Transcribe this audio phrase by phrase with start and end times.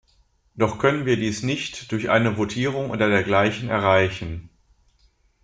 [0.55, 4.49] Doch können wir dies nicht durch eine Votierung oder dergleichen erreichen.